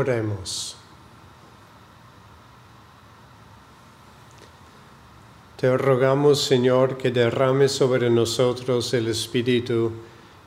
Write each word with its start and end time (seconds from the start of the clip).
Oremos. 0.00 0.76
Te 5.58 5.76
rogamos, 5.76 6.42
Señor, 6.42 6.96
que 6.96 7.10
derrame 7.10 7.68
sobre 7.68 8.08
nosotros 8.08 8.94
el 8.94 9.08
Espíritu 9.08 9.92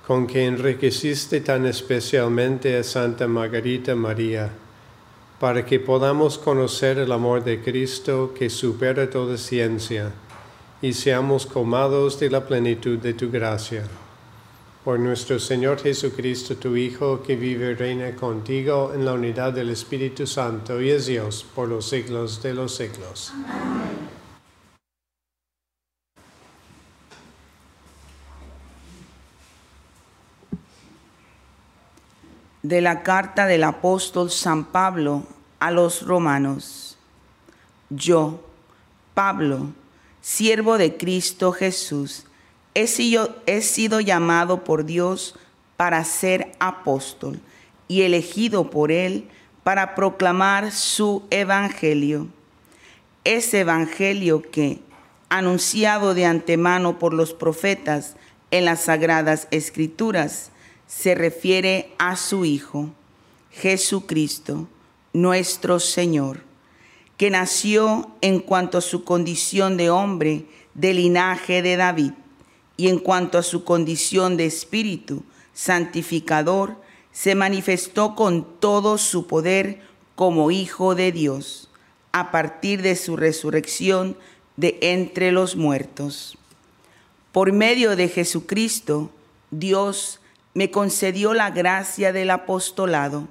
con 0.08 0.26
que 0.26 0.48
enriqueciste 0.48 1.42
tan 1.42 1.68
especialmente 1.68 2.76
a 2.80 2.84
Santa 2.84 3.28
Margarita 3.28 3.94
María, 3.94 4.50
para 5.40 5.64
que 5.64 5.80
podamos 5.80 6.40
conocer 6.40 6.98
el 6.98 7.12
amor 7.12 7.44
de 7.44 7.62
Cristo 7.62 8.34
que 8.36 8.50
supera 8.50 9.08
toda 9.08 9.38
ciencia 9.38 10.12
y 10.82 10.94
seamos 10.94 11.46
colmados 11.46 12.20
de 12.20 12.32
la 12.32 12.48
plenitud 12.48 12.98
de 12.98 13.14
tu 13.14 13.30
gracia 13.30 13.84
por 14.84 15.00
nuestro 15.00 15.40
Señor 15.40 15.82
Jesucristo, 15.82 16.58
tu 16.58 16.76
Hijo, 16.76 17.24
que 17.24 17.36
vive 17.38 17.72
y 17.72 17.74
reina 17.76 18.16
contigo 18.16 18.92
en 18.94 19.06
la 19.06 19.14
unidad 19.14 19.54
del 19.54 19.70
Espíritu 19.70 20.28
Santo 20.28 20.82
y 20.82 20.90
es 20.90 21.06
Dios 21.06 21.46
por 21.56 21.70
los 21.70 21.88
siglos 21.88 22.44
de 22.44 22.54
los 22.54 22.76
siglos. 22.76 23.32
Amén. 23.48 24.14
De 32.62 32.80
la 32.82 33.04
carta 33.04 33.46
del 33.46 33.64
apóstol 33.64 34.32
San 34.32 34.66
Pablo 34.66 35.24
a 35.60 35.70
los 35.72 36.06
romanos. 36.06 36.98
Yo, 37.90 38.42
Pablo, 39.14 39.68
siervo 40.22 40.78
de 40.78 40.96
Cristo 40.96 41.52
Jesús, 41.52 42.26
he 42.76 42.88
sido, 43.62 44.00
llamado 44.00 44.64
por 44.64 44.86
Dios 44.86 45.36
para 45.78 46.04
ser 46.06 46.52
apóstol 46.60 47.40
y 47.88 48.02
elegido 48.02 48.70
por 48.70 48.92
Él 48.92 49.28
para 49.64 49.96
proclamar 49.96 50.72
su 50.72 51.24
evangelio. 51.30 52.28
Ese 53.24 53.62
evangelio 53.62 54.42
que, 54.42 54.80
anunciado 55.30 56.14
de 56.14 56.26
antemano 56.26 57.00
por 57.00 57.14
los 57.14 57.34
profetas 57.34 58.16
en 58.52 58.66
las 58.66 58.82
sagradas 58.82 59.48
escrituras, 59.52 60.52
se 60.88 61.16
refiere 61.16 61.92
a 61.98 62.16
su 62.16 62.46
Hijo, 62.46 62.90
Jesucristo, 63.52 64.68
nuestro 65.14 65.80
Señor, 65.80 66.42
que 67.18 67.30
nació 67.30 68.12
en 68.22 68.40
cuanto 68.40 68.80
a 68.80 68.82
su 68.82 69.04
condición 69.04 69.78
de 69.78 69.90
hombre 69.90 70.46
del 70.74 70.98
linaje 70.98 71.62
de 71.62 71.78
David 71.78 72.14
y 72.78 72.88
en 72.88 73.00
cuanto 73.00 73.38
a 73.38 73.44
su 73.44 73.64
condición 73.64 74.38
de 74.38 74.46
espíritu 74.46 75.24
santificador, 75.54 76.78
se 77.12 77.36
manifestó 77.36 78.16
con 78.16 78.60
todo 78.60 78.98
su 78.98 79.28
poder 79.28 79.82
como 80.16 80.52
Hijo 80.52 80.96
de 80.96 81.12
Dios, 81.12 81.70
a 82.12 82.32
partir 82.32 82.82
de 82.82 82.96
su 82.96 83.18
resurrección 83.18 84.18
de 84.58 84.78
entre 84.82 85.32
los 85.32 85.56
muertos. 85.56 86.38
Por 87.32 87.52
medio 87.52 87.96
de 87.96 88.10
Jesucristo, 88.10 89.12
Dios 89.52 90.20
me 90.54 90.70
concedió 90.70 91.34
la 91.34 91.50
gracia 91.50 92.14
del 92.14 92.30
apostolado 92.30 93.28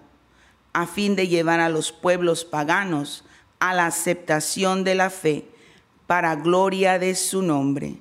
a 0.72 0.86
fin 0.86 1.16
de 1.16 1.28
llevar 1.28 1.60
a 1.60 1.68
los 1.68 1.92
pueblos 1.92 2.44
paganos 2.44 3.24
a 3.58 3.74
la 3.74 3.86
aceptación 3.86 4.84
de 4.84 4.94
la 4.94 5.10
fe 5.10 5.44
para 6.06 6.34
gloria 6.34 6.98
de 6.98 7.14
su 7.14 7.42
nombre. 7.42 7.98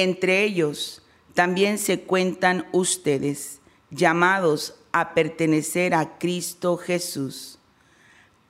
Entre 0.00 0.44
ellos 0.44 1.02
también 1.34 1.76
se 1.76 2.02
cuentan 2.02 2.68
ustedes, 2.70 3.58
llamados 3.90 4.76
a 4.92 5.12
pertenecer 5.12 5.92
a 5.92 6.18
Cristo 6.18 6.76
Jesús. 6.76 7.58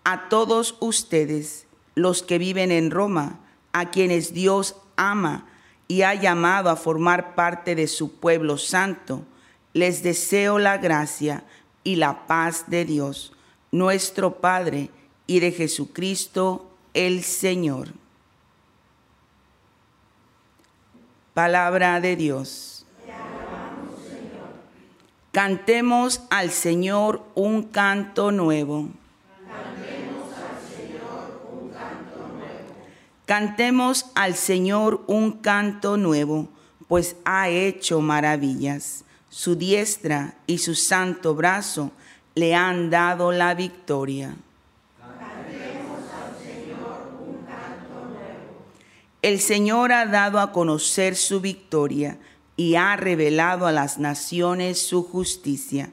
A 0.05 0.29
todos 0.29 0.77
ustedes, 0.81 1.67
los 1.95 2.23
que 2.23 2.37
viven 2.37 2.71
en 2.71 2.91
Roma, 2.91 3.41
a 3.73 3.91
quienes 3.91 4.35
Dios 4.35 4.77
ama 4.97 5.47
y 5.87 6.03
ha 6.03 6.13
llamado 6.13 6.69
a 6.69 6.77
formar 6.77 7.35
parte 7.35 7.75
de 7.75 7.87
su 7.87 8.17
pueblo 8.17 8.59
santo, 8.59 9.25
les 9.73 10.03
deseo 10.03 10.59
la 10.59 10.77
gracia 10.77 11.45
y 11.83 11.97
la 11.97 12.27
paz 12.27 12.65
de 12.67 12.85
Dios, 12.85 13.33
nuestro 13.73 14.43
Padre, 14.43 14.91
y 15.27 15.41
de 15.41 15.53
Jesucristo 15.53 16.71
el 16.93 17.23
Señor. 17.23 17.95
Palabra 21.39 22.01
de 22.01 22.17
Dios. 22.17 22.85
Cantemos 25.31 26.23
al 26.31 26.51
Señor 26.51 27.23
un 27.37 27.63
canto 27.63 28.33
nuevo. 28.33 28.89
Cantemos 33.25 34.07
al 34.17 34.35
Señor 34.35 35.05
un 35.07 35.31
canto 35.31 35.97
nuevo, 35.97 36.49
pues 36.89 37.15
ha 37.25 37.49
hecho 37.49 38.01
maravillas. 38.01 39.05
Su 39.29 39.55
diestra 39.55 40.35
y 40.49 40.59
su 40.59 40.75
santo 40.75 41.37
brazo 41.37 41.93
le 42.35 42.57
han 42.57 42.91
dado 42.91 43.31
la 43.31 43.55
victoria. 43.55 44.35
El 49.29 49.41
Señor 49.41 49.93
ha 49.93 50.07
dado 50.07 50.41
a 50.41 50.53
conocer 50.53 51.15
su 51.15 51.43
victoria 51.43 52.17
y 52.57 52.77
ha 52.77 52.97
revelado 52.97 53.67
a 53.67 53.73
las 53.73 53.99
naciones 53.99 54.81
su 54.81 55.03
justicia. 55.03 55.91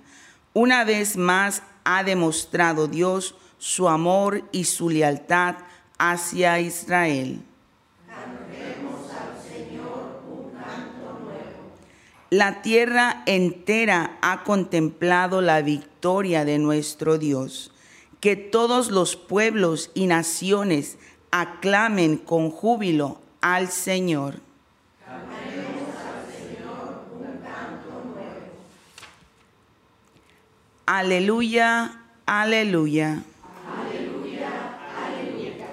Una 0.54 0.86
vez 0.86 1.18
más 1.18 1.62
ha 1.84 2.06
demostrado 2.06 2.88
Dios 2.88 3.36
su 3.58 3.90
amor 3.90 4.46
y 4.54 4.64
su 4.64 4.90
lealtad 4.90 5.56
hacia 5.98 6.62
Israel. 6.62 7.42
La 12.30 12.62
tierra 12.62 13.22
entera 13.26 14.18
ha 14.22 14.46
contemplado 14.46 15.42
la 15.42 15.62
victoria 15.62 16.46
de 16.46 16.58
nuestro 16.58 17.18
Dios. 17.18 17.74
Que 18.22 18.38
todos 18.38 18.92
los 18.92 19.18
pueblos 19.18 19.92
y 19.94 20.08
naciones 20.08 20.98
aclamen 21.32 22.16
con 22.16 22.50
júbilo 22.50 23.25
al 23.46 23.70
Señor. 23.70 24.40
Aleluya, 30.88 32.02
aleluya. 32.26 33.22
Aleluya, 33.78 34.80
aleluya. 34.98 35.68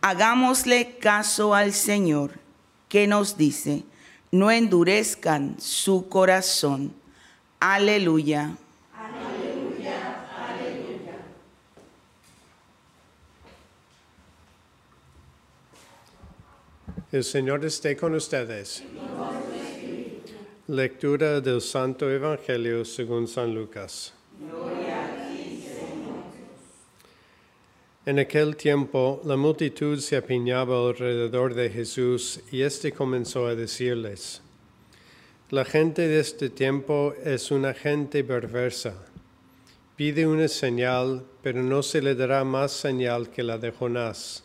Hagámosle 0.00 0.96
caso 0.96 1.54
al 1.54 1.74
Señor, 1.74 2.40
que 2.88 3.06
nos 3.06 3.36
dice, 3.36 3.84
no 4.32 4.50
endurezcan 4.50 5.56
su 5.60 6.08
corazón. 6.08 6.94
Aleluya. 7.60 8.56
El 17.10 17.24
Señor 17.24 17.64
esté 17.64 17.96
con 17.96 18.14
ustedes. 18.14 18.84
Lectura 20.66 21.40
del 21.40 21.62
Santo 21.62 22.10
Evangelio 22.10 22.84
según 22.84 23.26
San 23.26 23.54
Lucas. 23.54 24.12
En 28.04 28.18
aquel 28.18 28.56
tiempo 28.56 29.22
la 29.24 29.36
multitud 29.36 29.98
se 30.00 30.18
apiñaba 30.18 30.86
alrededor 30.86 31.54
de 31.54 31.70
Jesús 31.70 32.40
y 32.52 32.60
éste 32.60 32.92
comenzó 32.92 33.46
a 33.46 33.54
decirles, 33.54 34.42
La 35.48 35.64
gente 35.64 36.08
de 36.08 36.20
este 36.20 36.50
tiempo 36.50 37.14
es 37.24 37.50
una 37.50 37.72
gente 37.72 38.22
perversa. 38.22 38.92
Pide 39.96 40.26
una 40.26 40.48
señal, 40.48 41.24
pero 41.42 41.62
no 41.62 41.82
se 41.82 42.02
le 42.02 42.14
dará 42.14 42.44
más 42.44 42.72
señal 42.72 43.30
que 43.30 43.42
la 43.42 43.56
de 43.56 43.70
Jonás. 43.70 44.44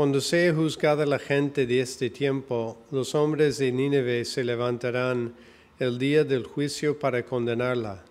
Cuando 0.00 0.22
sea 0.22 0.54
juzgada 0.54 1.04
la 1.04 1.18
gente 1.18 1.66
de 1.66 1.82
este 1.82 2.08
tiempo, 2.08 2.78
los 2.90 3.14
hombres 3.14 3.58
de 3.58 3.70
Nínive 3.70 4.24
se 4.24 4.42
levantarán 4.42 5.34
el 5.78 5.98
día 5.98 6.24
del 6.24 6.44
juicio 6.46 6.98
para 6.98 7.22
condenarla, 7.22 8.02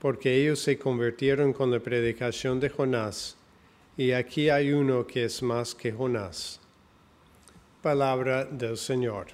porque 0.00 0.36
ellos 0.36 0.58
se 0.58 0.78
convirtieron 0.78 1.54
con 1.54 1.70
la 1.70 1.80
predicación 1.80 2.60
de 2.60 2.68
Jonás, 2.68 3.38
y 3.96 4.12
aquí 4.12 4.50
hay 4.50 4.70
uno 4.70 5.06
que 5.06 5.24
es 5.24 5.42
más 5.42 5.74
que 5.74 5.92
Jonás. 5.92 6.60
Palabra 7.80 8.44
del 8.44 8.76
Señor. 8.76 9.28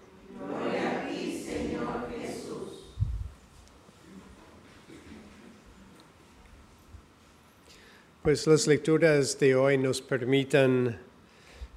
Pues 8.22 8.46
las 8.46 8.68
lecturas 8.68 9.36
de 9.40 9.56
hoy 9.56 9.76
nos 9.76 10.00
permitan 10.00 11.00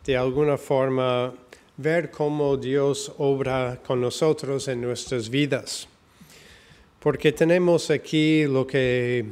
de 0.07 0.15
alguna 0.15 0.57
forma 0.57 1.33
ver 1.75 2.09
cómo 2.11 2.55
Dios 2.55 3.11
obra 3.17 3.81
con 3.85 3.99
nosotros 3.99 4.69
en 4.69 4.79
nuestras 4.79 5.29
vidas. 5.29 5.85
Porque 7.01 7.33
tenemos 7.33 7.91
aquí 7.91 8.45
lo 8.45 8.65
que 8.65 9.25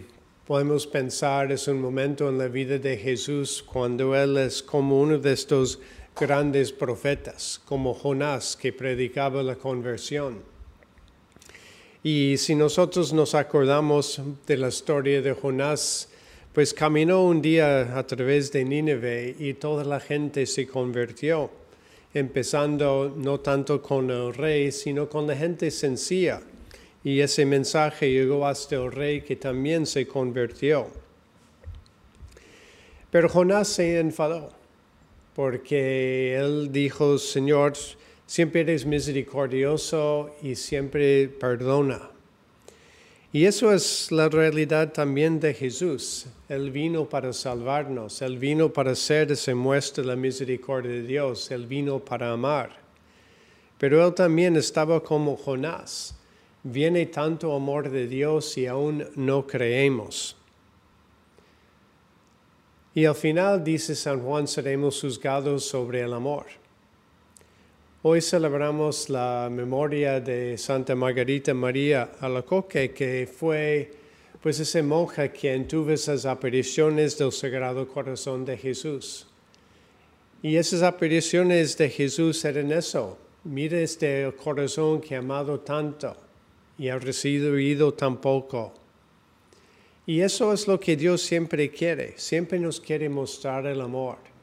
podemos 0.46 0.86
pensar 0.86 1.54
es 1.54 1.70
un 1.70 1.80
momento 1.80 2.28
en 2.28 2.38
la 2.38 2.50
vida 2.50 2.78
de 2.78 2.98
Jesús 2.98 3.64
cuando 3.64 4.14
Él 4.18 4.36
es 4.36 4.62
como 4.62 5.00
uno 5.00 5.18
de 5.18 5.32
estos 5.32 5.80
grandes 6.14 6.74
profetas, 6.74 7.62
como 7.64 7.94
Jonás 7.94 8.58
que 8.58 8.74
predicaba 8.74 9.42
la 9.44 9.56
conversión. 9.56 10.40
Y 12.04 12.36
si 12.38 12.54
nosotros 12.54 13.14
nos 13.14 13.34
acordamos 13.34 14.22
de 14.46 14.58
la 14.58 14.68
historia 14.68 15.22
de 15.22 15.32
Jonás, 15.32 16.10
pues 16.56 16.74
caminó 16.74 17.26
un 17.26 17.42
día 17.42 17.98
a 17.98 18.08
través 18.08 18.50
de 18.54 18.64
Nínive 18.64 19.36
y 19.38 19.56
toda 19.56 19.84
la 19.84 20.00
gente 20.00 20.46
se 20.46 20.66
convirtió, 20.66 21.50
empezando 22.14 23.14
no 23.14 23.42
tanto 23.42 23.82
con 23.82 24.10
el 24.10 24.34
rey, 24.34 24.72
sino 24.72 25.10
con 25.10 25.28
la 25.28 25.36
gente 25.36 25.70
sencilla. 25.70 26.42
Y 27.04 27.20
ese 27.20 27.46
mensaje 27.46 28.10
llegó 28.10 28.48
hasta 28.48 28.78
el 28.78 28.90
rey 28.90 29.20
que 29.20 29.36
también 29.36 29.86
se 29.86 30.08
convirtió. 30.08 30.88
Pero 33.12 33.28
Jonás 33.28 33.68
se 33.68 34.00
enfadó 34.00 34.54
porque 35.36 36.38
él 36.38 36.72
dijo, 36.72 37.18
Señor, 37.18 37.74
siempre 38.26 38.62
eres 38.62 38.86
misericordioso 38.86 40.34
y 40.42 40.56
siempre 40.56 41.28
perdona. 41.28 42.15
Y 43.36 43.48
eso 43.48 43.74
es 43.74 44.14
la 44.14 44.30
realidad 44.30 44.94
también 44.94 45.42
de 45.42 45.54
Jesús. 45.54 46.26
Él 46.48 46.72
vino 46.72 47.10
para 47.10 47.34
salvarnos, 47.34 48.22
Él 48.22 48.38
vino 48.38 48.72
para 48.72 48.92
hacer 48.92 49.36
se 49.36 49.54
muestra 49.54 50.06
la 50.06 50.16
misericordia 50.16 50.90
de 50.90 51.02
Dios, 51.04 51.52
Él 51.52 51.68
vino 51.68 52.00
para 52.00 52.32
amar. 52.32 52.78
Pero 53.78 54.08
Él 54.08 54.14
también 54.14 54.56
estaba 54.56 55.04
como 55.04 55.36
Jonás. 55.36 56.16
Viene 56.64 57.08
tanto 57.08 57.54
amor 57.54 57.90
de 57.90 58.08
Dios 58.08 58.58
y 58.58 58.68
aún 58.68 59.06
no 59.16 59.46
creemos. 59.46 60.38
Y 62.94 63.04
al 63.04 63.16
final 63.16 63.66
dice 63.66 63.96
San 63.96 64.22
Juan, 64.22 64.48
seremos 64.48 65.02
juzgados 65.02 65.66
sobre 65.66 66.00
el 66.00 66.14
amor. 66.14 66.46
Hoy 68.08 68.22
celebramos 68.22 69.10
la 69.10 69.50
memoria 69.52 70.20
de 70.20 70.60
Santa 70.60 70.94
Margarita 70.94 71.56
María 71.56 72.12
Alacoque, 72.20 72.92
que 72.92 73.26
fue 73.28 73.92
pues 74.44 74.60
esa 74.60 74.84
monja 74.84 75.30
quien 75.30 75.68
tuvo 75.68 75.90
esas 75.90 76.28
apariciones 76.28 77.18
del 77.18 77.32
Sagrado 77.32 77.88
Corazón 77.88 78.46
de 78.46 78.58
Jesús. 78.60 79.26
Y 80.44 80.56
esas 80.56 80.84
apariciones 80.84 81.76
de 81.80 81.90
Jesús 81.90 82.46
eran 82.46 82.72
eso. 82.72 83.18
Mira 83.44 83.80
este 83.80 84.32
corazón 84.44 85.02
que 85.02 85.16
ha 85.16 85.18
amado 85.18 85.62
tanto 85.62 86.16
y 86.78 86.90
ha 86.90 87.00
recibido 87.00 87.92
tan 87.96 88.18
poco. 88.18 88.72
Y 90.06 90.20
eso 90.20 90.54
es 90.54 90.68
lo 90.68 90.80
que 90.80 90.96
Dios 90.96 91.24
siempre 91.24 91.72
quiere. 91.72 92.14
Siempre 92.18 92.60
nos 92.60 92.80
quiere 92.80 93.10
mostrar 93.10 93.66
el 93.66 93.82
amor. 93.82 94.35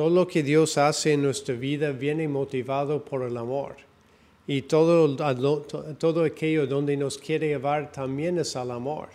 Todo 0.00 0.08
lo 0.08 0.26
que 0.26 0.42
Dios 0.42 0.78
hace 0.78 1.12
en 1.12 1.20
nuestra 1.20 1.54
vida 1.54 1.92
viene 1.92 2.26
motivado 2.26 3.04
por 3.04 3.22
el 3.22 3.36
amor. 3.36 3.76
Y 4.46 4.62
todo, 4.62 5.14
aquello 6.24 6.66
donde 6.66 6.96
nos 6.96 7.18
quiere 7.18 7.48
llevar 7.48 7.92
también 7.92 8.38
es 8.38 8.56
al 8.56 8.70
amor. 8.70 9.10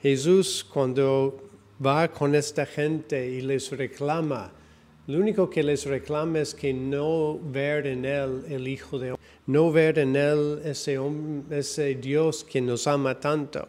Jesús 0.00 0.64
cuando 0.64 1.42
va 1.84 2.08
con 2.08 2.34
esta 2.34 2.64
gente 2.64 3.28
y 3.32 3.42
les 3.42 3.70
reclama, 3.70 4.50
lo 5.08 5.18
único 5.18 5.50
que 5.50 5.62
les 5.62 5.84
reclama 5.84 6.40
es 6.40 6.54
que 6.54 6.72
no 6.72 7.38
ver 7.38 7.86
en 7.86 8.06
Él 8.06 8.44
el 8.48 8.66
Hijo 8.68 8.98
de 8.98 9.12
Hombre, 9.12 9.26
no 9.46 9.70
ver 9.70 9.98
en 9.98 10.16
Él 10.16 10.62
ese 10.64 11.94
Dios 11.96 12.44
que 12.44 12.62
nos 12.62 12.86
ama 12.86 13.20
tanto. 13.20 13.68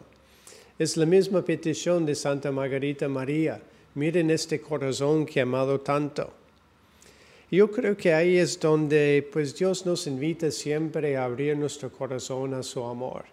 Es 0.78 0.96
la 0.96 1.04
misma 1.04 1.44
petición 1.44 2.06
de 2.06 2.14
Santa 2.14 2.50
Margarita 2.50 3.10
María 3.10 3.60
Miren 3.94 4.30
este 4.30 4.60
corazón 4.60 5.24
que 5.24 5.40
amado 5.40 5.80
tanto. 5.80 6.32
Yo 7.50 7.70
creo 7.70 7.96
que 7.96 8.12
ahí 8.12 8.36
es 8.38 8.58
donde 8.58 9.28
pues 9.32 9.56
Dios 9.56 9.86
nos 9.86 10.08
invita 10.08 10.50
siempre 10.50 11.16
a 11.16 11.24
abrir 11.24 11.56
nuestro 11.56 11.92
corazón 11.92 12.54
a 12.54 12.64
su 12.64 12.82
amor. 12.82 13.24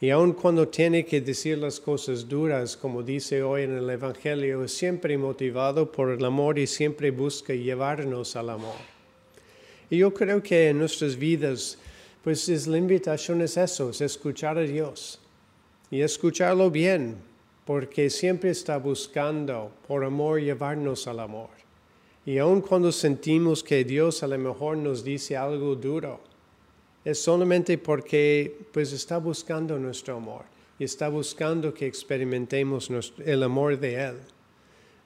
Y 0.00 0.08
aun 0.08 0.32
cuando 0.32 0.66
tiene 0.66 1.04
que 1.04 1.20
decir 1.20 1.58
las 1.58 1.78
cosas 1.78 2.26
duras, 2.26 2.76
como 2.76 3.02
dice 3.02 3.42
hoy 3.42 3.64
en 3.64 3.76
el 3.76 3.90
Evangelio, 3.90 4.64
es 4.64 4.72
siempre 4.72 5.18
motivado 5.18 5.92
por 5.92 6.10
el 6.10 6.24
amor 6.24 6.58
y 6.58 6.66
siempre 6.66 7.10
busca 7.10 7.52
llevarnos 7.52 8.34
al 8.34 8.48
amor. 8.48 8.80
Y 9.90 9.98
yo 9.98 10.14
creo 10.14 10.42
que 10.42 10.70
en 10.70 10.78
nuestras 10.78 11.16
vidas, 11.16 11.76
pues 12.24 12.48
es 12.48 12.66
la 12.66 12.78
invitación 12.78 13.42
es 13.42 13.58
eso, 13.58 13.90
es 13.90 14.00
escuchar 14.00 14.56
a 14.56 14.62
Dios 14.62 15.20
y 15.90 16.00
escucharlo 16.00 16.70
bien, 16.70 17.16
porque 17.64 18.10
siempre 18.10 18.50
está 18.50 18.76
buscando 18.78 19.70
por 19.86 20.04
amor 20.04 20.40
llevarnos 20.40 21.06
al 21.06 21.20
amor. 21.20 21.50
Y 22.24 22.38
aun 22.38 22.60
cuando 22.60 22.92
sentimos 22.92 23.62
que 23.62 23.84
Dios 23.84 24.22
a 24.22 24.28
lo 24.28 24.38
mejor 24.38 24.76
nos 24.76 25.02
dice 25.02 25.36
algo 25.36 25.74
duro, 25.74 26.20
es 27.04 27.18
solamente 27.18 27.78
porque 27.78 28.58
pues 28.72 28.92
está 28.92 29.18
buscando 29.18 29.78
nuestro 29.78 30.16
amor 30.16 30.44
y 30.78 30.84
está 30.84 31.08
buscando 31.08 31.74
que 31.74 31.86
experimentemos 31.86 32.90
el 33.24 33.42
amor 33.42 33.78
de 33.78 33.94
Él. 33.94 34.16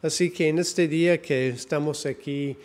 Así 0.03 0.31
que 0.31 0.49
en 0.49 0.59
este 0.59 0.89
día 0.89 1.21
que 1.23 1.49
estamos 1.49 2.05
aquí 2.05 2.57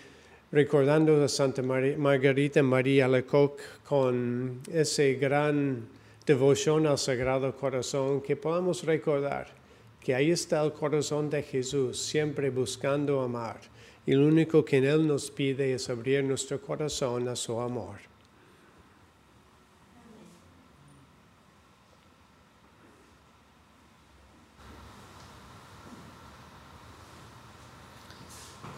recordando 0.51 1.24
a 1.24 1.29
Santa 1.29 1.62
Margarita 1.62 2.62
María 2.62 3.07
Lecoq 3.07 3.57
con 3.88 4.60
ese 4.71 5.13
gran 5.13 5.88
devoción 6.25 6.88
al 6.88 6.98
Sagrado 6.98 7.55
Corazón, 7.55 8.21
que 8.21 8.36
podamos 8.36 8.83
recordar 8.83 9.61
que 10.03 10.15
ahí 10.15 10.31
está 10.31 10.63
el 10.63 10.74
corazón 10.74 11.29
de 11.29 11.43
Jesús, 11.43 12.00
siempre 12.00 12.50
buscando 12.50 13.22
amar. 13.22 13.60
Y 14.05 14.13
lo 14.13 14.27
único 14.27 14.65
que 14.65 14.77
Él 14.79 15.08
nos 15.08 15.29
pide 15.29 15.74
es 15.74 15.89
abrir 15.89 16.24
nuestro 16.24 16.60
corazón 16.60 17.27
a 17.27 17.36
su 17.36 17.60
amor. 17.60 17.98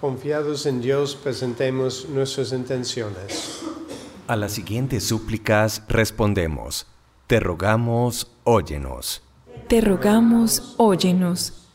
Confiados 0.01 0.65
en 0.65 0.81
Dios, 0.81 1.15
presentemos 1.15 2.09
nuestras 2.09 2.51
intenciones. 2.51 3.63
A 4.27 4.35
las 4.35 4.51
siguientes 4.51 5.05
súplicas 5.05 5.83
respondemos, 5.87 6.85
te 7.27 7.39
rogamos, 7.39 8.29
óyenos 8.43 9.22
te 9.67 9.81
rogamos, 9.81 10.75
óyenos. 10.77 11.69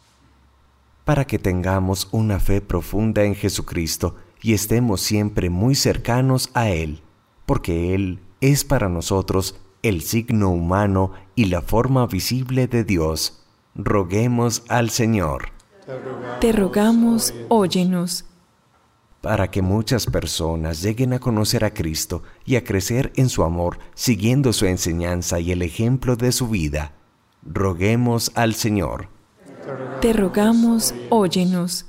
Para 1.05 1.27
que 1.27 1.39
tengamos 1.39 2.09
una 2.13 2.39
fe 2.39 2.61
profunda 2.61 3.25
en 3.25 3.35
Jesucristo 3.35 4.17
y 4.43 4.53
estemos 4.53 5.01
siempre 5.01 5.51
muy 5.51 5.75
cercanos 5.75 6.51
a 6.55 6.69
Él, 6.69 7.03
porque 7.47 7.95
Él 7.95 8.21
es 8.41 8.65
para 8.65 8.89
nosotros 8.89 9.59
el 9.83 10.03
signo 10.03 10.51
humano 10.51 11.13
y 11.35 11.47
la 11.47 11.63
forma 11.63 12.07
visible 12.07 12.67
de 12.67 12.85
Dios. 12.85 13.47
Roguemos 13.75 14.65
al 14.69 14.91
Señor. 14.91 15.51
Te 16.41 16.53
rogamos, 16.53 17.33
óyenos. 17.49 18.27
Para 19.23 19.51
que 19.51 19.63
muchas 19.63 20.07
personas 20.07 20.83
lleguen 20.83 21.13
a 21.13 21.19
conocer 21.19 21.65
a 21.65 21.73
Cristo 21.73 22.23
y 22.45 22.57
a 22.57 22.65
crecer 22.65 23.13
en 23.17 23.29
su 23.29 23.43
amor, 23.43 23.79
siguiendo 23.95 24.53
su 24.53 24.67
enseñanza 24.67 25.41
y 25.41 25.51
el 25.51 25.63
ejemplo 25.63 26.15
de 26.15 26.31
su 26.31 26.49
vida 26.49 26.98
roguemos 27.43 28.33
al 28.35 28.55
Señor. 28.55 29.09
Te 30.01 30.13
rogamos, 30.13 30.95
óyenos. 31.11 31.87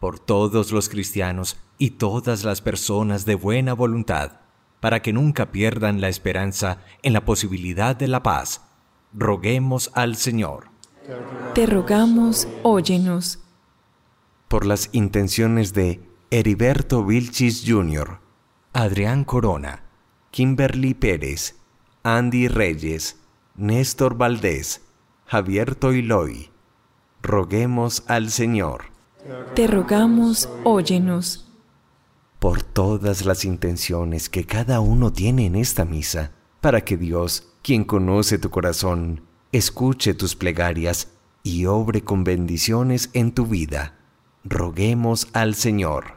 Por 0.00 0.18
todos 0.18 0.72
los 0.72 0.88
cristianos 0.88 1.58
y 1.78 1.90
todas 1.90 2.44
las 2.44 2.60
personas 2.60 3.24
de 3.24 3.34
buena 3.34 3.74
voluntad, 3.74 4.40
para 4.80 5.00
que 5.00 5.12
nunca 5.12 5.52
pierdan 5.52 6.00
la 6.00 6.08
esperanza 6.08 6.78
en 7.02 7.12
la 7.12 7.24
posibilidad 7.24 7.94
de 7.94 8.08
la 8.08 8.22
paz, 8.22 8.62
roguemos 9.12 9.90
al 9.94 10.16
Señor. 10.16 10.68
Te 11.54 11.66
rogamos, 11.66 12.48
óyenos. 12.62 13.40
Por 14.48 14.66
las 14.66 14.90
intenciones 14.92 15.72
de 15.72 16.00
Heriberto 16.30 17.04
Vilchis 17.04 17.64
Jr., 17.66 18.20
Adrián 18.72 19.24
Corona, 19.24 19.84
Kimberly 20.30 20.94
Pérez, 20.94 21.56
Andy 22.02 22.48
Reyes, 22.48 23.21
Néstor 23.56 24.16
Valdés, 24.16 24.80
Javier 25.26 25.74
Toiloy, 25.74 26.50
roguemos 27.20 28.02
al 28.06 28.30
Señor. 28.30 28.84
Te 29.54 29.66
rogamos, 29.66 30.48
óyenos. 30.64 31.46
Por 32.38 32.62
todas 32.62 33.26
las 33.26 33.44
intenciones 33.44 34.30
que 34.30 34.46
cada 34.46 34.80
uno 34.80 35.12
tiene 35.12 35.44
en 35.44 35.56
esta 35.56 35.84
misa, 35.84 36.32
para 36.62 36.80
que 36.80 36.96
Dios, 36.96 37.52
quien 37.62 37.84
conoce 37.84 38.38
tu 38.38 38.48
corazón, 38.48 39.20
escuche 39.52 40.14
tus 40.14 40.34
plegarias 40.34 41.08
y 41.42 41.66
obre 41.66 42.02
con 42.02 42.24
bendiciones 42.24 43.10
en 43.12 43.32
tu 43.32 43.46
vida. 43.46 43.98
Roguemos 44.44 45.28
al 45.34 45.54
Señor. 45.56 46.16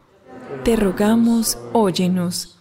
Te 0.64 0.78
rogamos, 0.78 1.58
óyenos. 1.74 2.60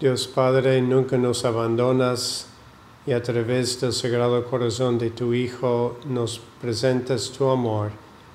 Dios 0.00 0.26
Padre, 0.26 0.80
nunca 0.80 1.18
nos 1.18 1.44
abandonas 1.44 2.48
y 3.08 3.12
a 3.14 3.22
través 3.22 3.80
del 3.80 3.94
Sagrado 3.94 4.44
Corazón 4.44 4.98
de 4.98 5.08
tu 5.08 5.32
Hijo 5.32 5.96
nos 6.06 6.42
presentas 6.60 7.30
tu 7.30 7.48
amor. 7.48 7.90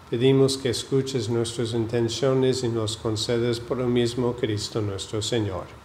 Pedimos 0.09 0.57
que 0.57 0.69
escuches 0.69 1.29
nuestras 1.29 1.75
intenciones 1.75 2.63
y 2.63 2.69
nos 2.69 2.97
concedes 2.97 3.59
por 3.59 3.79
el 3.81 3.87
mismo 3.87 4.33
Cristo 4.33 4.81
nuestro 4.81 5.21
Señor. 5.21 5.82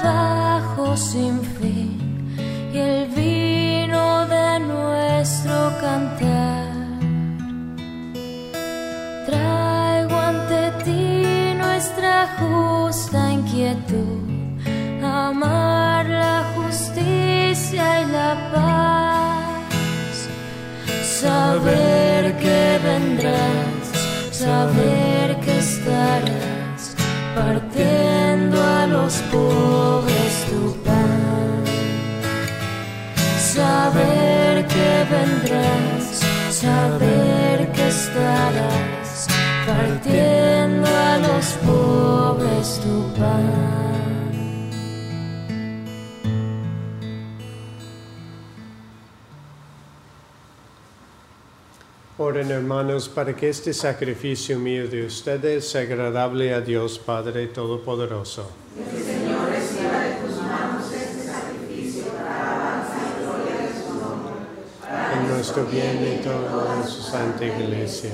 Trabajo 0.00 0.96
sin 0.96 1.40
fin 1.58 1.98
y 2.72 2.78
el 2.78 3.06
vino 3.08 4.26
de 4.26 4.60
nuestro 4.60 5.72
cantar. 5.80 6.68
Traigo 9.26 10.16
ante 10.16 10.62
ti 10.84 11.54
nuestra 11.58 12.28
justa 12.38 13.32
inquietud, 13.32 14.20
amar 15.02 16.06
la 16.06 16.44
justicia 16.54 17.84
y 18.02 18.06
la 18.18 18.32
paz, 18.52 20.28
saber 21.20 22.36
que 22.38 22.78
vendrás, 22.82 23.84
saber 24.30 25.38
que 25.40 25.58
estarás 25.58 26.19
los 29.10 29.22
pobres 29.22 30.46
tu 30.48 30.72
pan, 30.84 31.64
saber 33.38 34.64
que 34.68 34.90
vendrás, 35.10 36.20
saber 36.50 37.72
que 37.72 37.88
estarás, 37.88 39.26
partiendo 39.66 40.86
a 40.86 41.18
los 41.26 41.46
pobres 41.66 42.80
tu 42.84 43.20
pan. 43.20 44.30
Oren 52.16 52.50
hermanos 52.52 53.08
para 53.08 53.34
que 53.34 53.48
este 53.48 53.72
sacrificio 53.72 54.56
mío 54.56 54.86
de 54.86 55.06
ustedes 55.06 55.68
sea 55.68 55.80
agradable 55.80 56.54
a 56.54 56.60
Dios 56.60 56.96
Padre 56.98 57.48
Todopoderoso. 57.48 58.59
En 65.12 65.28
nuestro 65.28 65.64
bien 65.66 66.18
y 66.20 66.22
toda 66.22 66.86
su 66.86 67.02
santa 67.02 67.44
iglesia. 67.46 68.12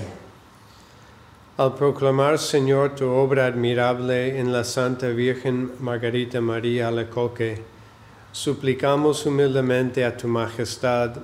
Al 1.59 1.75
proclamar, 1.75 2.39
Señor, 2.39 2.95
tu 2.95 3.07
obra 3.07 3.47
admirable 3.47 4.39
en 4.39 4.51
la 4.51 4.65
Santa 4.65 5.09
Virgen 5.09 5.73
Margarita 5.81 6.41
María 6.41 6.89
Alacoque, 6.89 7.63
suplicamos 8.33 9.27
humildemente 9.27 10.07
a 10.07 10.17
tu 10.17 10.27
Majestad 10.27 11.17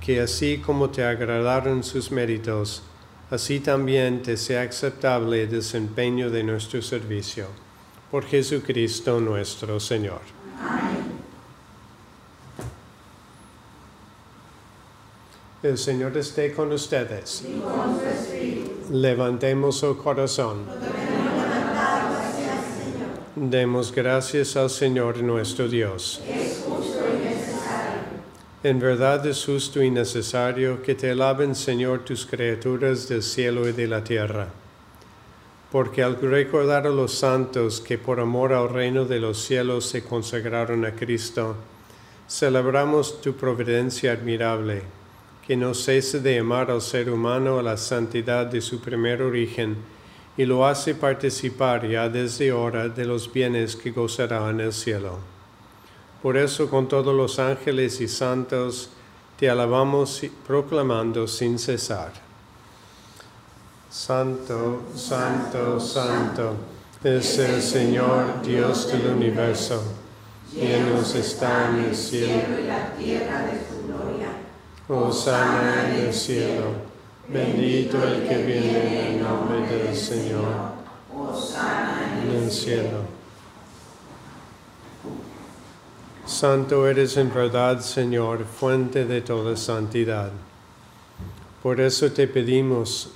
que 0.00 0.20
así 0.20 0.58
como 0.58 0.90
te 0.90 1.02
agradaron 1.02 1.82
sus 1.82 2.10
méritos, 2.10 2.82
así 3.30 3.60
también 3.60 4.22
te 4.22 4.36
sea 4.36 4.62
aceptable 4.62 5.44
el 5.44 5.50
desempeño 5.50 6.30
de 6.30 6.42
nuestro 6.42 6.82
servicio. 6.82 7.65
Por 8.10 8.24
Jesucristo 8.24 9.20
nuestro 9.20 9.80
Señor. 9.80 10.20
El 15.62 15.76
Señor 15.78 16.16
esté 16.16 16.52
con 16.52 16.70
ustedes. 16.70 17.42
Levantemos 18.90 19.82
el 19.82 19.96
corazón. 19.96 20.64
Demos 23.34 23.92
gracias 23.92 24.56
al 24.56 24.70
Señor 24.70 25.22
nuestro 25.22 25.66
Dios. 25.68 26.22
En 28.62 28.78
verdad 28.78 29.26
es 29.26 29.44
justo 29.44 29.82
y 29.82 29.90
necesario 29.90 30.82
que 30.82 30.94
te 30.94 31.10
alaben, 31.10 31.54
Señor, 31.54 32.04
tus 32.04 32.24
criaturas 32.26 33.08
del 33.08 33.22
cielo 33.22 33.68
y 33.68 33.72
de 33.72 33.86
la 33.86 34.02
tierra. 34.02 34.48
Porque 35.70 36.02
al 36.02 36.20
recordar 36.20 36.86
a 36.86 36.90
los 36.90 37.12
santos 37.12 37.80
que 37.80 37.98
por 37.98 38.20
amor 38.20 38.52
al 38.52 38.68
reino 38.68 39.04
de 39.04 39.20
los 39.20 39.38
cielos 39.38 39.86
se 39.86 40.04
consagraron 40.04 40.84
a 40.84 40.92
Cristo, 40.92 41.56
celebramos 42.28 43.20
tu 43.20 43.34
providencia 43.34 44.12
admirable, 44.12 44.82
que 45.46 45.56
no 45.56 45.74
cese 45.74 46.20
de 46.20 46.38
amar 46.38 46.70
al 46.70 46.80
ser 46.80 47.10
humano 47.10 47.58
a 47.58 47.62
la 47.62 47.76
santidad 47.76 48.46
de 48.46 48.60
su 48.60 48.80
primer 48.80 49.22
origen 49.22 49.76
y 50.36 50.44
lo 50.44 50.66
hace 50.66 50.94
participar 50.94 51.88
ya 51.88 52.08
desde 52.08 52.50
ahora 52.50 52.88
de 52.88 53.04
los 53.04 53.32
bienes 53.32 53.74
que 53.74 53.90
gozará 53.90 54.50
en 54.50 54.60
el 54.60 54.72
cielo. 54.72 55.18
Por 56.22 56.36
eso 56.36 56.68
con 56.68 56.88
todos 56.88 57.14
los 57.14 57.38
ángeles 57.38 58.00
y 58.00 58.08
santos 58.08 58.90
te 59.38 59.48
alabamos 59.48 60.22
proclamando 60.46 61.26
sin 61.26 61.58
cesar. 61.58 62.25
Santo, 63.96 64.82
santo, 64.94 65.80
santo 65.80 66.54
es 67.02 67.38
el 67.38 67.62
Señor 67.62 68.42
Dios 68.42 68.92
del 68.92 69.06
universo. 69.06 69.82
Llenos 70.52 71.14
está 71.14 71.70
en 71.70 71.84
el 71.86 71.96
cielo 71.96 72.60
y 72.62 72.66
la 72.66 72.92
tierra 72.92 73.46
de 73.46 73.52
su 73.52 73.86
gloria. 73.86 74.28
Hosanna 74.86 75.88
en 75.88 76.06
el 76.06 76.12
cielo. 76.12 76.64
Bendito 77.26 77.96
el 78.04 78.28
que 78.28 78.42
viene 78.44 79.08
en 79.08 79.14
el 79.14 79.22
nombre 79.22 79.66
del 79.66 79.96
Señor. 79.96 80.72
Hosanna 81.16 82.22
en 82.22 82.44
el 82.44 82.50
cielo. 82.50 83.00
Santo 86.26 86.86
eres 86.86 87.16
en 87.16 87.32
verdad, 87.32 87.80
Señor, 87.80 88.44
fuente 88.44 89.06
de 89.06 89.22
toda 89.22 89.56
santidad. 89.56 90.32
Por 91.62 91.80
eso 91.80 92.12
te 92.12 92.28
pedimos 92.28 93.15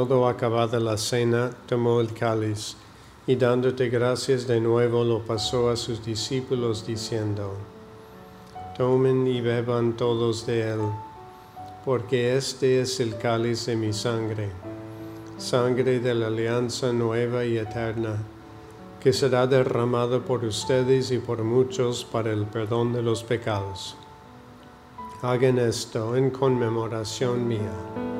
Modo, 0.00 0.26
acabada 0.26 0.80
la 0.80 0.96
cena, 0.96 1.50
tomó 1.66 2.00
el 2.00 2.14
cáliz 2.14 2.74
y 3.26 3.36
dándote 3.36 3.90
gracias 3.90 4.46
de 4.46 4.58
nuevo 4.58 5.04
lo 5.04 5.18
pasó 5.20 5.68
a 5.68 5.76
sus 5.76 6.02
discípulos 6.02 6.86
diciendo, 6.86 7.52
Tomen 8.78 9.26
y 9.26 9.42
beban 9.42 9.98
todos 9.98 10.46
de 10.46 10.70
él, 10.72 10.80
porque 11.84 12.34
este 12.34 12.80
es 12.80 12.98
el 13.00 13.18
cáliz 13.18 13.66
de 13.66 13.76
mi 13.76 13.92
sangre, 13.92 14.48
sangre 15.36 16.00
de 16.00 16.14
la 16.14 16.28
alianza 16.28 16.94
nueva 16.94 17.44
y 17.44 17.58
eterna, 17.58 18.16
que 19.00 19.12
será 19.12 19.46
derramada 19.46 20.20
por 20.20 20.44
ustedes 20.44 21.10
y 21.10 21.18
por 21.18 21.44
muchos 21.44 22.06
para 22.06 22.32
el 22.32 22.46
perdón 22.46 22.94
de 22.94 23.02
los 23.02 23.22
pecados. 23.22 23.96
Hagan 25.20 25.58
esto 25.58 26.16
en 26.16 26.30
conmemoración 26.30 27.46
mía. 27.46 28.19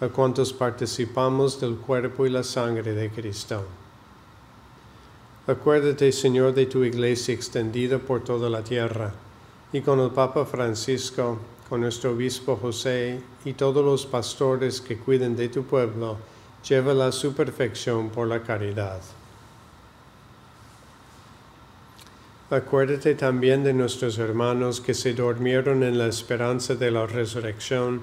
a 0.00 0.08
cuantos 0.08 0.52
participamos 0.52 1.58
del 1.58 1.76
cuerpo 1.76 2.26
y 2.26 2.30
la 2.30 2.42
sangre 2.42 2.92
de 2.92 3.08
Cristo. 3.10 3.64
Acuérdate, 5.46 6.12
Señor, 6.12 6.52
de 6.54 6.66
tu 6.66 6.84
iglesia 6.84 7.32
extendida 7.32 7.98
por 7.98 8.22
toda 8.22 8.50
la 8.50 8.62
tierra, 8.62 9.14
y 9.72 9.80
con 9.80 10.00
el 10.00 10.10
Papa 10.10 10.44
Francisco, 10.44 11.38
con 11.68 11.80
nuestro 11.80 12.10
obispo 12.10 12.56
José 12.56 13.20
y 13.44 13.54
todos 13.54 13.84
los 13.84 14.06
pastores 14.06 14.80
que 14.80 14.98
cuiden 14.98 15.34
de 15.34 15.48
tu 15.48 15.64
pueblo, 15.64 16.18
llévala 16.68 17.06
a 17.06 17.12
su 17.12 17.32
perfección 17.32 18.10
por 18.10 18.28
la 18.28 18.42
caridad. 18.42 19.00
Acuérdate 22.50 23.14
también 23.14 23.64
de 23.64 23.72
nuestros 23.72 24.18
hermanos 24.18 24.80
que 24.80 24.94
se 24.94 25.14
durmieron 25.14 25.82
en 25.82 25.98
la 25.98 26.06
esperanza 26.06 26.74
de 26.74 26.90
la 26.90 27.06
resurrección 27.06 28.02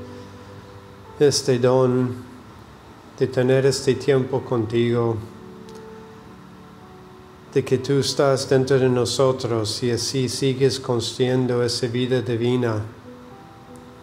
este 1.27 1.59
don 1.59 2.13
de 3.17 3.27
tener 3.27 3.65
este 3.65 3.95
tiempo 3.95 4.41
contigo, 4.41 5.15
de 7.53 7.63
que 7.63 7.77
tú 7.77 7.99
estás 7.99 8.49
dentro 8.49 8.79
de 8.79 8.89
nosotros 8.89 9.83
y 9.83 9.91
así 9.91 10.27
sigues 10.29 10.79
construyendo 10.79 11.63
esa 11.63 11.87
vida 11.87 12.21
divina 12.21 12.81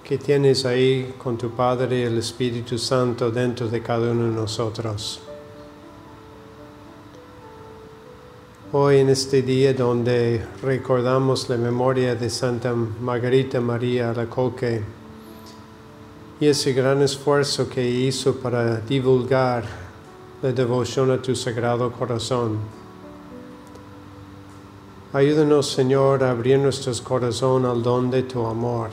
que 0.04 0.18
tienes 0.18 0.64
ahí 0.64 1.14
con 1.18 1.36
tu 1.36 1.50
Padre 1.50 2.00
y 2.00 2.02
el 2.04 2.18
Espíritu 2.18 2.78
Santo 2.78 3.30
dentro 3.30 3.68
de 3.68 3.82
cada 3.82 4.10
uno 4.10 4.24
de 4.24 4.34
nosotros. 4.34 5.20
Hoy 8.72 8.98
en 8.98 9.08
este 9.08 9.42
día 9.42 9.74
donde 9.74 10.44
recordamos 10.62 11.48
la 11.48 11.56
memoria 11.56 12.14
de 12.14 12.30
Santa 12.30 12.72
Margarita 12.74 13.60
María 13.60 14.10
Alacoque 14.10 14.82
y 16.40 16.46
ese 16.46 16.72
gran 16.72 17.02
esfuerzo 17.02 17.68
que 17.68 17.84
hizo 17.88 18.36
para 18.36 18.76
divulgar 18.80 19.64
la 20.42 20.52
devoción 20.52 21.10
a 21.10 21.20
tu 21.20 21.34
sagrado 21.34 21.90
corazón. 21.92 22.58
Ayúdanos, 25.12 25.70
Señor, 25.70 26.22
a 26.22 26.30
abrir 26.30 26.58
nuestros 26.58 27.00
corazones 27.00 27.70
al 27.70 27.82
don 27.82 28.10
de 28.10 28.22
tu 28.22 28.46
amor. 28.46 28.90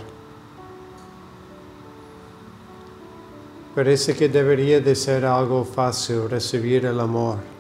Parece 3.76 4.16
que 4.16 4.30
debería 4.30 4.80
de 4.80 4.96
ser 4.96 5.26
algo 5.26 5.66
fácil 5.66 6.30
recibir 6.30 6.86
el 6.86 7.00
amor 7.00 7.56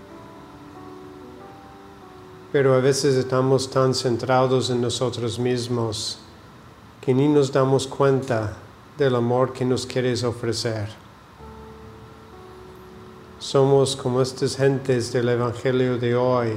pero 2.56 2.74
a 2.74 2.80
veces 2.80 3.15
estamos 3.15 3.69
tan 3.69 3.93
centrados 3.93 4.69
en 4.69 4.80
nosotros 4.80 5.38
mismos 5.38 6.19
que 7.02 7.13
ni 7.13 7.28
nos 7.28 7.52
damos 7.52 7.86
cuenta 7.86 8.56
del 8.98 9.16
amor 9.16 9.52
que 9.52 9.66
nos 9.66 9.86
quieres 9.86 10.24
ofrecer. 10.24 10.88
Somos 13.40 13.96
como 13.96 14.22
estas 14.22 14.56
gentes 14.56 15.12
del 15.12 15.30
Evangelio 15.30 15.98
de 15.98 16.16
hoy, 16.16 16.54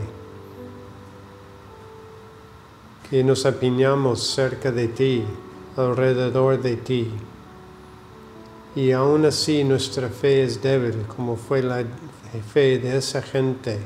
que 3.11 3.24
nos 3.24 3.44
apiñamos 3.44 4.22
cerca 4.22 4.70
de 4.70 4.88
ti, 4.88 5.24
alrededor 5.77 6.62
de 6.62 6.77
ti, 6.77 7.11
y 8.77 8.92
aún 8.92 9.24
así 9.24 9.64
nuestra 9.64 10.09
fe 10.09 10.44
es 10.44 10.62
débil, 10.62 11.05
como 11.09 11.37
fue 11.37 11.62
la 11.62 11.83
fe 12.53 12.79
de 12.79 12.96
esa 12.96 13.20
gente. 13.20 13.81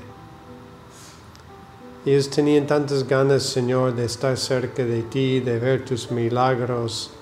Ellos 2.04 2.28
tenían 2.28 2.66
tantas 2.66 3.06
ganas, 3.06 3.44
Señor, 3.44 3.94
de 3.94 4.04
estar 4.04 4.36
cerca 4.36 4.84
de 4.84 5.02
ti, 5.04 5.40
de 5.40 5.58
ver 5.58 5.84
tus 5.84 6.10
milagros, 6.10 7.12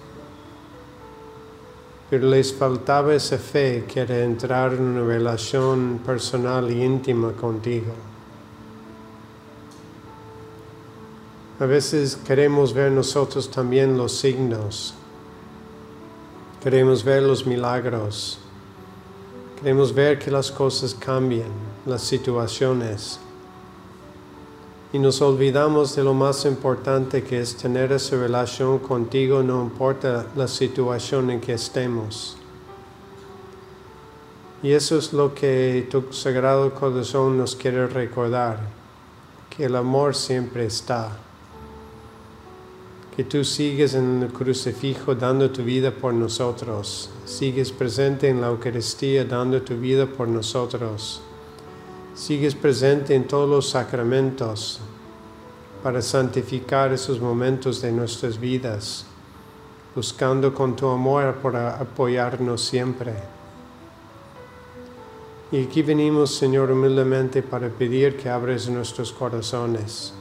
pero 2.11 2.27
les 2.27 2.53
faltaba 2.53 3.15
esa 3.15 3.39
fe 3.39 3.85
que 3.87 4.01
era 4.01 4.25
entrar 4.25 4.75
en 4.75 4.83
una 4.83 5.07
relación 5.07 6.01
personal 6.05 6.69
y 6.69 6.83
íntima 6.83 7.31
contigo. 7.31 7.93
A 11.61 11.67
veces 11.67 12.17
queremos 12.17 12.75
ver 12.75 12.91
nosotros 12.91 13.49
también 13.49 13.97
los 13.97 14.17
signos, 14.19 14.95
queremos 16.61 17.05
ver 17.05 17.23
los 17.23 17.47
milagros, 17.47 18.41
queremos 19.61 19.95
ver 19.95 20.19
que 20.19 20.33
las 20.33 20.51
cosas 20.51 20.95
cambian, 20.95 21.53
las 21.87 22.03
situaciones 22.03 23.21
y 24.93 24.99
nos 24.99 25.23
olvidamos 25.23 25.95
de 25.95 26.03
lo 26.03 26.15
más 26.15 26.45
importante 26.45 27.23
que 27.23 27.41
es 27.41 27.57
tener 27.57 27.93
esa 27.93 28.17
relación 28.17 28.81
contigo, 28.81 29.43
no 29.43 29.63
importa 29.63 30.27
la 30.35 30.49
situación 30.49 31.31
en 31.31 31.41
que 31.41 31.53
estemos. 31.53 32.37
Y 34.63 34.73
eso 34.73 34.99
es 34.99 35.13
lo 35.13 35.33
que 35.33 35.87
tu 35.91 36.13
sagrado 36.13 36.75
corazón 36.75 37.39
nos 37.39 37.55
quiere 37.55 37.87
recordar, 37.87 38.59
que 39.49 39.67
el 39.67 39.77
amor 39.77 40.17
siempre 40.17 40.67
está, 40.67 41.17
que 43.17 43.23
tú 43.23 43.45
sigues 43.45 43.95
en 43.95 44.25
el 44.25 44.33
crucifijo 44.33 45.15
dando 45.15 45.51
tu 45.51 45.63
vida 45.63 45.93
por 45.93 46.13
nosotros, 46.13 47.11
sigues 47.25 47.71
presente 47.71 48.29
en 48.29 48.41
la 48.41 48.49
Eucaristía 48.49 49.25
dando 49.25 49.63
tu 49.63 49.77
vida 49.77 50.07
por 50.07 50.27
nosotros 50.27 51.23
sigues 52.21 52.55
presente 52.55 53.15
en 53.15 53.27
todos 53.27 53.49
los 53.49 53.71
sacramentos 53.71 54.79
para 55.83 56.03
santificar 56.03 56.93
esos 56.93 57.19
momentos 57.19 57.81
de 57.81 57.91
nuestras 57.93 58.39
vidas, 58.39 59.07
buscando 59.95 60.53
con 60.53 60.77
tu 60.77 60.87
amor 60.87 61.37
para 61.37 61.79
apoyarnos 61.79 62.63
siempre. 62.63 63.15
Y 65.51 65.65
aquí 65.65 65.81
venimos, 65.81 66.35
Señor, 66.35 66.71
humildemente 66.71 67.43
para 67.43 67.71
pedir 67.71 68.19
que 68.19 68.29
abres 68.29 68.69
nuestros 68.69 69.13
corazones, 69.13 70.13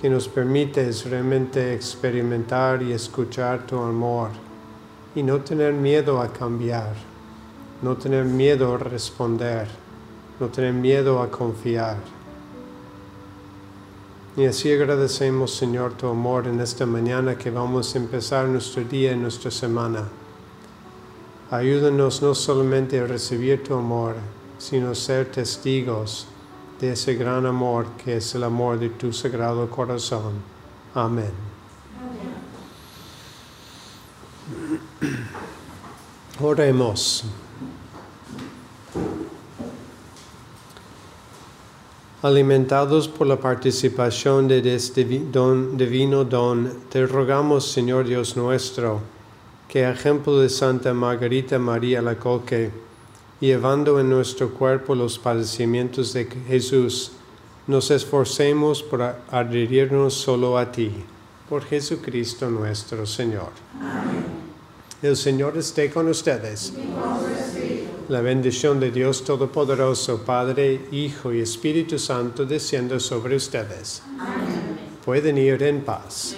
que 0.00 0.08
nos 0.08 0.28
permites 0.28 1.04
realmente 1.04 1.74
experimentar 1.74 2.80
y 2.80 2.92
escuchar 2.92 3.66
tu 3.66 3.76
amor 3.80 4.30
y 5.16 5.24
no 5.24 5.40
tener 5.40 5.72
miedo 5.72 6.20
a 6.20 6.32
cambiar, 6.32 6.94
no 7.82 7.96
tener 7.96 8.24
miedo 8.24 8.72
a 8.72 8.78
responder 8.78 9.85
no 10.38 10.48
tener 10.48 10.72
miedo 10.72 11.22
a 11.22 11.30
confiar. 11.30 11.96
Y 14.36 14.44
así 14.44 14.70
agradecemos, 14.70 15.54
Señor, 15.54 15.94
tu 15.94 16.08
amor 16.08 16.46
en 16.46 16.60
esta 16.60 16.84
mañana 16.84 17.38
que 17.38 17.50
vamos 17.50 17.94
a 17.94 17.98
empezar 17.98 18.46
nuestro 18.46 18.84
día 18.84 19.12
y 19.12 19.16
nuestra 19.16 19.50
semana. 19.50 20.04
Ayúdanos 21.50 22.20
no 22.20 22.34
solamente 22.34 22.98
a 22.98 23.06
recibir 23.06 23.62
tu 23.62 23.74
amor, 23.74 24.16
sino 24.58 24.94
ser 24.94 25.30
testigos 25.30 26.26
de 26.80 26.92
ese 26.92 27.14
gran 27.14 27.46
amor 27.46 27.86
que 27.96 28.16
es 28.16 28.34
el 28.34 28.44
amor 28.44 28.78
de 28.78 28.90
tu 28.90 29.12
sagrado 29.12 29.70
corazón. 29.70 30.34
Amén. 30.94 31.32
Oremos. 36.40 37.24
Alimentados 42.26 43.06
por 43.06 43.28
la 43.28 43.38
participación 43.38 44.48
de 44.48 44.74
este 44.74 45.04
don, 45.30 45.76
divino 45.76 46.24
don, 46.24 46.72
te 46.90 47.06
rogamos, 47.06 47.70
Señor 47.70 48.04
Dios 48.04 48.36
nuestro, 48.36 49.00
que 49.68 49.84
a 49.86 49.92
ejemplo 49.92 50.40
de 50.40 50.48
Santa 50.48 50.92
Margarita 50.92 51.56
María 51.60 52.02
Lacoque, 52.02 52.72
llevando 53.38 54.00
en 54.00 54.10
nuestro 54.10 54.50
cuerpo 54.50 54.96
los 54.96 55.20
padecimientos 55.20 56.14
de 56.14 56.26
Jesús, 56.48 57.12
nos 57.68 57.92
esforcemos 57.92 58.82
por 58.82 59.02
adherirnos 59.30 60.14
solo 60.14 60.58
a 60.58 60.72
ti, 60.72 60.90
por 61.48 61.62
Jesucristo 61.62 62.50
nuestro 62.50 63.06
Señor. 63.06 63.52
El 65.00 65.16
Señor 65.16 65.56
esté 65.56 65.90
con 65.92 66.08
ustedes. 66.08 66.72
La 68.08 68.20
bendición 68.20 68.78
de 68.78 68.92
Dios 68.92 69.24
Todopoderoso, 69.24 70.22
Padre, 70.24 70.80
Hijo 70.92 71.32
y 71.32 71.40
Espíritu 71.40 71.98
Santo, 71.98 72.44
descienda 72.44 73.00
sobre 73.00 73.34
ustedes. 73.34 74.00
Pueden 75.04 75.36
ir 75.38 75.60
en 75.64 75.80
paz. 75.80 76.36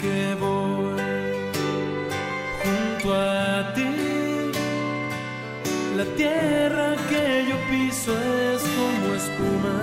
Que 0.00 0.34
voy 0.34 1.00
junto 2.62 3.14
a 3.14 3.74
ti. 3.74 4.52
La 5.96 6.04
tierra 6.16 6.96
que 7.10 7.46
yo 7.48 7.56
piso 7.70 8.12
es 8.12 8.62
como 8.78 9.14
espuma 9.14 9.78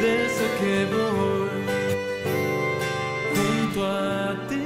desde 0.00 0.46
que 0.60 0.74
voy 0.94 1.50
junto 3.34 3.86
a 3.86 4.48
ti. 4.48 4.62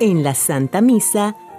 En 0.00 0.22
la 0.22 0.34
Santa 0.34 0.80
Misa 0.80 1.36